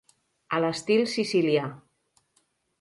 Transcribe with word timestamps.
A 0.57 0.61
l'estil 0.63 1.05
sicilià. 1.17 1.71